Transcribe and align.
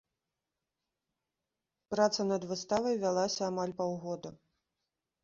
Праца 1.95 2.21
над 2.31 2.47
выставай 2.53 2.95
вялася 3.05 3.41
амаль 3.51 3.75
паўгода. 3.83 4.29